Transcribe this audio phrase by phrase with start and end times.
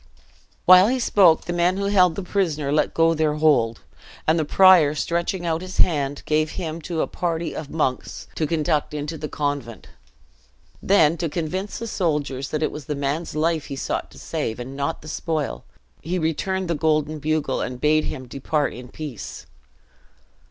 [0.65, 3.81] While he spoke, the men who held the prisoner let go their hold,
[4.25, 8.47] and the prior stretching out his hand, gave him to a party of monks to
[8.47, 9.89] conduct into the convent.
[10.81, 14.59] Then, to convince the soldiers that it was the man's life he sought to save,
[14.59, 15.65] and not the spoil,
[16.01, 19.45] he returned the golden bugle, and bade him depart in peace.